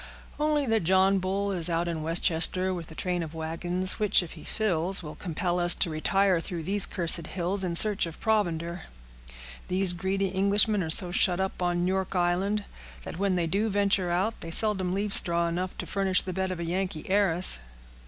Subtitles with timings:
[0.39, 4.31] "Only that John Bull is out in Westchester, with a train of wagons, which, if
[4.31, 8.81] he fills, will compel us to retire through these cursed hills, in search of provender.
[9.67, 12.63] These greedy Englishmen are so shut up on York Island,
[13.03, 16.51] that when they do venture out, they seldom leave straw enough to furnish the bed
[16.51, 17.59] of a Yankee heiress."